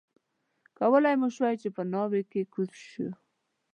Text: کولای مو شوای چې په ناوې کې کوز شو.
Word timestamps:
کولای 0.77 1.15
مو 1.19 1.27
شوای 1.35 1.55
چې 1.61 1.69
په 1.75 1.81
ناوې 1.93 2.21
کې 2.31 2.41
کوز 2.53 2.71
شو. 2.89 3.07